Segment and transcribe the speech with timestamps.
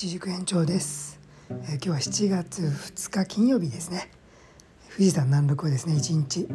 [0.00, 4.10] 一軸延長です、えー、今日は7月2日金曜日ですね。
[4.94, 5.94] 富士山南麓はですね。
[5.94, 6.48] 一日、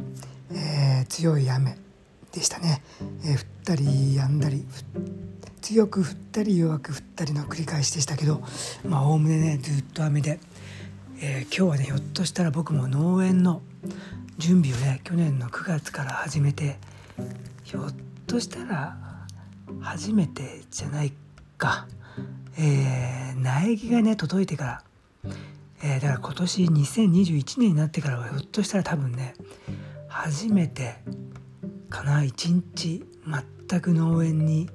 [0.52, 1.78] えー、強い雨
[2.32, 2.82] でしたね、
[3.24, 4.66] えー、降ったり止んだり
[5.62, 8.42] 強く降ったり弱く降ったりの繰り返しでしたけど
[8.84, 10.40] まあおおむねねずっと雨で、
[11.22, 13.62] え今日はねひょっとしたら僕も農園の
[14.40, 16.78] 準備をね去年の9月から始めて
[17.64, 17.94] ひょっ
[18.26, 18.98] としたら
[19.82, 21.14] 初めてじゃない
[21.60, 21.86] か。
[22.58, 24.84] えー、苗木がね届いてか
[25.24, 25.32] ら、
[25.84, 29.34] えー、だから今年2021年になってからはひょっとしたら多分ね
[30.08, 30.96] 初めて
[31.90, 33.04] かな一日
[33.68, 34.70] 全く農園に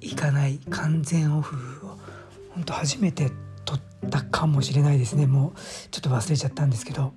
[0.00, 1.98] 行かない完全オフを
[2.50, 3.30] 本当初めて
[3.64, 5.58] 取ったかもしれないですねもう
[5.90, 7.12] ちょっと忘れちゃったんですけど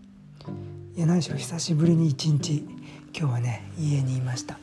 [0.96, 2.66] いや何しろ久しぶりに一日
[3.18, 4.60] 今日はね家にいました。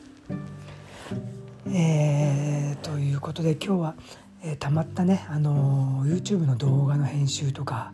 [1.73, 3.95] えー、ということで今日は
[4.43, 7.93] えー、たまったね、あのー、YouTube の動画の編集とか、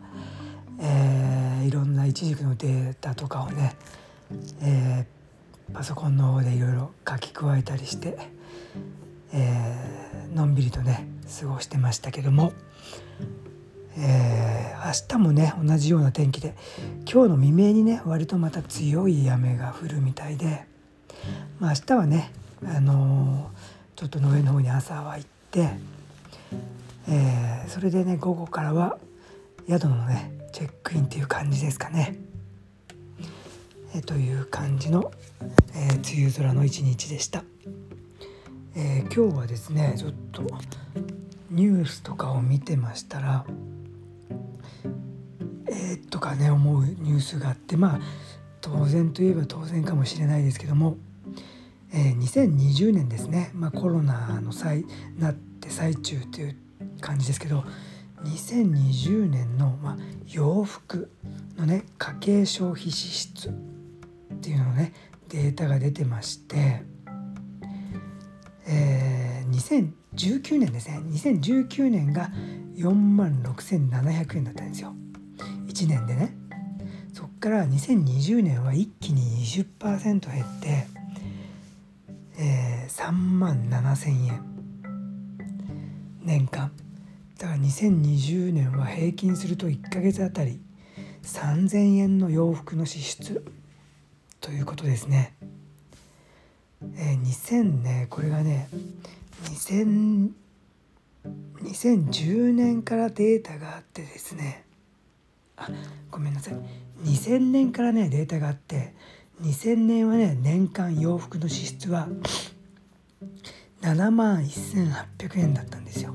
[0.80, 3.74] えー、いろんな一軸のデータとかをね、
[4.62, 5.06] え、
[5.72, 8.18] パソコンの方でいろいろ書き加えたりして、
[9.32, 9.74] え、
[10.34, 11.06] のんびりとね
[11.40, 12.52] 過ごしてましたけども、
[13.96, 16.54] えー、明日もね同じような天気で
[17.10, 20.66] 今日の未明にね割とまた強い雨が降るみたいで、
[21.60, 22.32] まあ、明日はね、
[22.66, 23.50] あの、
[23.96, 25.70] ちょっと農園の方に朝は行って。
[27.08, 28.98] えー、それでね午後からは
[29.68, 32.16] 宿のねチェックインっていう感じですかね。
[33.94, 35.12] えー、という感じの、
[35.74, 37.44] えー、梅雨空の一日でした。
[38.76, 40.42] え今日はですねちょっと
[41.50, 43.44] ニュースとかを見てましたら
[45.68, 48.00] えー、とかね思うニュースがあってまあ
[48.60, 50.96] 当然といえば当然かもしれないですけども、
[51.96, 54.84] えー、2020年ですね、まあ、コロナの際
[55.16, 56.56] なって最中という
[57.00, 57.64] 感じですけど
[58.24, 59.96] 2020年の、まあ、
[60.26, 61.10] 洋服
[61.56, 63.52] のね家計消費支出っ
[64.40, 64.92] ていうのをね
[65.28, 66.82] データが出てまして、
[68.66, 71.00] えー、2019年ですね。
[71.06, 72.30] 2019年が
[72.76, 74.94] 4万6700円だったんですよ。
[75.66, 76.36] 1年でね。
[77.12, 80.86] そっから2020年は一気に20%減って、
[82.46, 84.44] えー、3万7000円
[86.20, 86.70] 年間。
[87.38, 90.60] だから2020年は平均すると1ヶ月あたり
[91.22, 93.44] 3,000円の洋服の支出。
[94.42, 95.34] ということですね。
[96.96, 98.68] えー、2000ねこれがね
[99.44, 100.30] 2000
[101.62, 104.66] 2010年からデータがあってですね。
[105.56, 105.70] あ
[106.10, 106.54] ごめんなさい。
[107.04, 108.94] 2000年からねデータがあって
[109.42, 112.08] 2000年はね年間洋服の支出は
[113.82, 116.14] 7万1800円だったんですよ。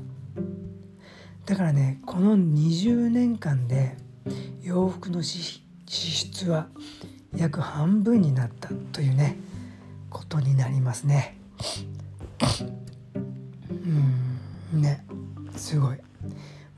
[1.46, 3.96] だからねこの20年間で
[4.62, 6.68] 洋服の支出は
[7.36, 9.36] 約半分になったというね
[10.08, 11.36] ことになりますね。
[14.72, 15.04] うんね
[15.56, 15.96] すごい。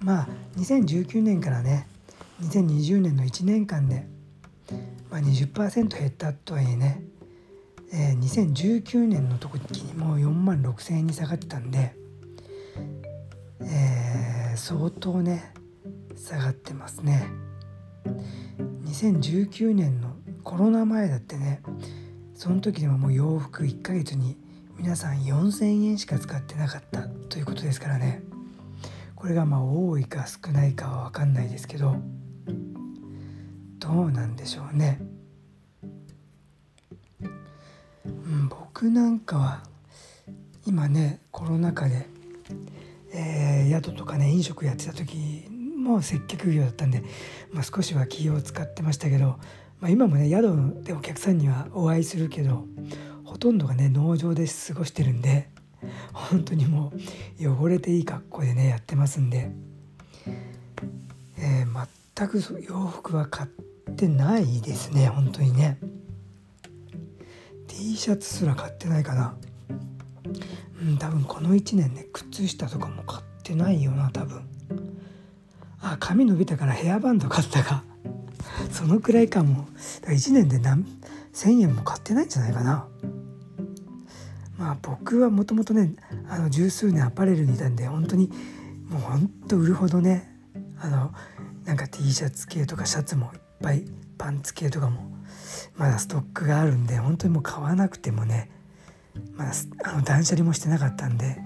[0.01, 1.87] まあ2019年からね
[2.43, 4.07] 2020年の1年間で、
[5.13, 7.05] まあ20%、減ったとはいえね、
[7.93, 11.95] えー、2019年の時にもう4万6,000円に下がってたんで、
[13.61, 15.55] えー相当ね
[16.17, 17.27] 下がってますね。
[18.85, 20.15] 2019年の
[20.45, 21.63] コロナ前だってね
[22.35, 24.37] その時でももう洋服1ヶ月に
[24.77, 28.23] 皆さん4,000円しか使ってなかったということですからね。
[29.17, 31.97] これがまあ多いか少ないかは分かんないですけど
[33.83, 35.01] どうなんでしょうね、
[38.05, 39.63] うん、僕なんかは
[40.65, 42.07] 今ねコロナ禍で
[43.15, 47.03] えー、宿とかね飲食やってた時も接客業だったんで、
[47.53, 49.39] まあ、少しは気を使ってましたけど、
[49.81, 52.65] まあ、今もね宿でお客さんにはお会いするけど
[53.25, 55.51] ほとんどがね農場で過ごしてるんで
[56.13, 56.93] 本当にも
[57.41, 59.51] う汚れていい格好でねやってますんで、
[61.37, 63.72] えー、全く洋服は買って
[64.09, 65.79] ないですね本当にね。
[67.69, 69.35] T シャツすら買ってないかな。
[70.81, 74.43] うん多分この1年ね靴下とかも買ってないよな多分。
[75.81, 77.85] あ髪伸びたからヘアバンド買ったか。
[78.71, 79.67] そのくらいかも。
[80.03, 80.85] 1年で何
[81.33, 82.87] 1,000円も買ってないんじゃないかな。
[84.59, 85.95] まあ僕はもともとね
[86.29, 88.31] あの十数年アパレルにいたんで本当に
[88.89, 90.31] もうほんと売るほどね
[90.79, 91.13] あの
[91.65, 93.85] なんか T シャツ系とかシャツもいっぱい
[94.19, 95.13] パンツ系とかも
[95.77, 98.51] まだストックがあるんで本当にもう買わなくてもね
[99.35, 99.53] まだ
[99.85, 101.39] あの断捨離もしてなかったんで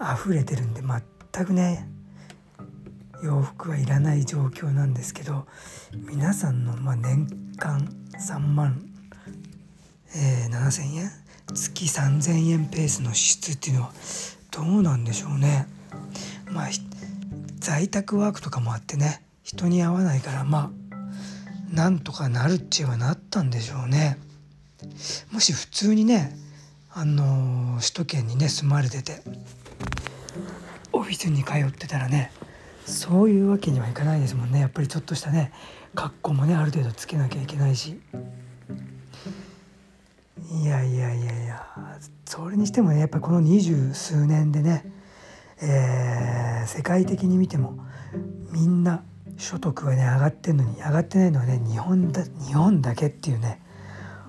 [0.00, 1.88] 溢れてるんで全くね
[3.22, 5.46] 洋服はいらない状況なんですけど
[5.92, 7.80] 皆さんのま年間
[8.18, 8.82] 3万、
[10.16, 11.10] えー、7,000円
[11.54, 13.92] 月3,000円ペースの支出っていうのは
[14.50, 15.66] どうなんでしょうね。
[16.50, 16.68] まあ
[17.58, 20.89] 在宅ワークとかもあってね人に会わないからまあ
[21.72, 24.18] なんとかなるっちゅうはなったんでしょうね。
[25.32, 26.36] もし普通にね
[26.92, 29.22] あの首都圏にね住まれてて
[30.92, 32.32] オフィスに通ってたらね
[32.86, 35.52] そういうわけにはいかないですもんねやっぱりちょっとしたね
[35.94, 38.00] 格好もねある程度つけなきゃいけないし
[40.52, 41.64] いやいやいやいや
[42.24, 44.90] それにしてもねやっぱりこの二十数年でね、
[45.62, 47.78] えー、世界的に見ても
[48.50, 49.04] みんな
[49.40, 53.60] 所得はね上がってんのに上がってないのはね日本だ日本だけっていうね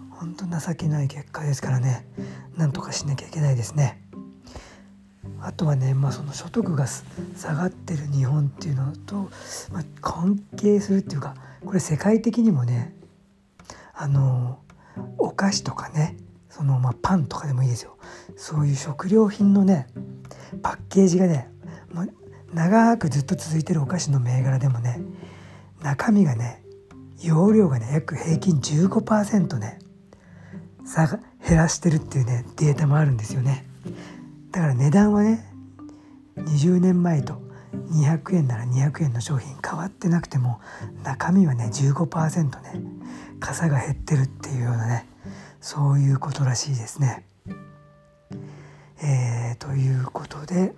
[0.09, 2.07] ほんと情けない結果ですからね
[2.55, 4.01] なんとかしなきゃいけないですね。
[5.39, 9.29] あとはね、まあ、その所得が下がってる日本っていうのと、
[9.71, 11.35] まあ、関係するっていうか
[11.65, 12.95] これ世界的にもね
[13.93, 14.59] あの
[15.17, 16.15] お菓子とかね
[16.49, 17.97] その、まあ、パンとかでもいいですよ
[18.35, 19.87] そういう食料品のね
[20.61, 21.49] パッケージがね
[21.91, 22.13] もう
[22.53, 24.99] 長くずっと続いてるお菓子の銘柄でもね
[25.81, 26.63] 中身がね
[27.23, 29.79] 容量がね約平均15%ね
[30.85, 33.65] 差が減らしてるっていうねデータもあるんですよね。
[34.51, 35.45] だから値段はね
[36.37, 37.41] 20年前と
[37.91, 40.59] 200円なら200円の商品変わってなくても
[41.03, 42.81] 中身はね15%ね
[43.39, 45.07] 傘が減ってるっていうようなね
[45.61, 47.25] そういうことらしいですね。
[49.03, 50.73] えー、ということで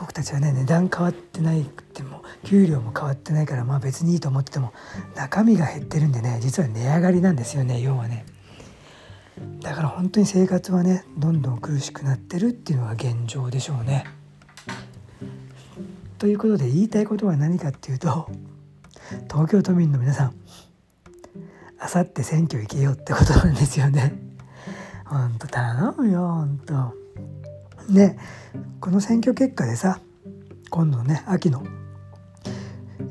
[0.00, 4.72] 僕たちはね値段変わってないくても給料も変わってないからまあ別にいいと思ってても
[5.14, 8.24] 中身が減ってるんでね実は値上がりなんですよね要はね。
[9.60, 14.04] だから本当に生活はねどんどん苦しくなってるっていうのが現状でしょうね。
[16.18, 18.28] ということで言いたいことは何かっていうと
[19.30, 20.34] 東京都民の皆さん
[21.78, 24.14] あさって選挙行けよってことなんですよね。
[25.06, 26.99] ほんと頼むよほんと。
[27.90, 28.18] ね
[28.80, 30.00] この選挙結果でさ
[30.70, 31.64] 今度ね秋の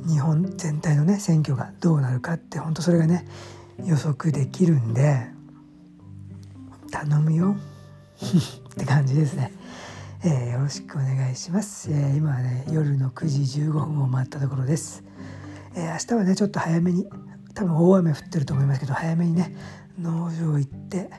[0.08, 3.26] 日本全体のね選挙がどうなるかって本当それがね
[3.86, 5.28] 予測できるんで
[6.92, 7.56] 頼むよ。
[8.72, 9.54] って感じですね、
[10.24, 15.04] えー、よろしくお願いします、えー、今はね夜の9時15分を待ったところです、
[15.76, 17.08] えー、明日はねちょっと早めに
[17.54, 19.56] 多分大雨降ってると思いますけど早めにね
[19.98, 21.10] 農場行って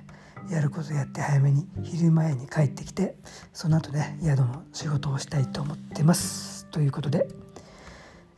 [0.49, 3.15] やることやって早めに昼前に帰ってきて
[3.53, 7.29] その後ね宿の仕事をしたいと思ってますということで、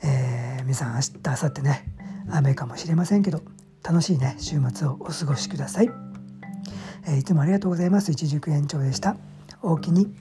[0.02, 1.84] えー、皆さん明日明後日ね
[2.30, 3.42] 雨かもしれませんけど
[3.82, 5.90] 楽しいね週末をお過ごしください。
[7.04, 9.16] えー、いつもありがとうございます一塾園長でした。
[9.60, 10.14] おおきに